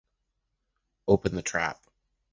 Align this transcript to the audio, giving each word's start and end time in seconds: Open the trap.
Open 1.07 1.35
the 1.35 1.43
trap. 1.43 1.79